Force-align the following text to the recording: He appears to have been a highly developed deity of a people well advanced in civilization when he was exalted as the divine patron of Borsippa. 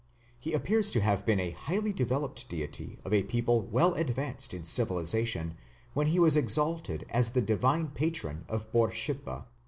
He 0.39 0.53
appears 0.55 0.89
to 0.93 1.01
have 1.01 1.27
been 1.27 1.39
a 1.39 1.51
highly 1.51 1.93
developed 1.93 2.49
deity 2.49 2.97
of 3.05 3.13
a 3.13 3.21
people 3.21 3.67
well 3.67 3.93
advanced 3.93 4.51
in 4.51 4.63
civilization 4.63 5.57
when 5.93 6.07
he 6.07 6.17
was 6.17 6.35
exalted 6.35 7.05
as 7.11 7.29
the 7.33 7.41
divine 7.43 7.89
patron 7.89 8.45
of 8.49 8.71
Borsippa. 8.71 9.45